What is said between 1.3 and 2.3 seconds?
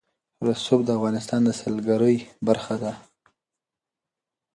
د سیلګرۍ